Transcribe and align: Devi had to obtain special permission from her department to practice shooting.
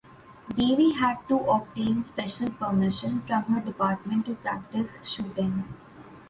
Devi 0.57 0.93
had 0.93 1.19
to 1.27 1.37
obtain 1.41 2.03
special 2.03 2.49
permission 2.49 3.21
from 3.21 3.43
her 3.53 3.61
department 3.61 4.25
to 4.25 4.33
practice 4.33 4.97
shooting. 5.07 5.63